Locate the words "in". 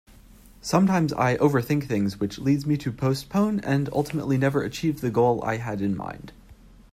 5.79-5.95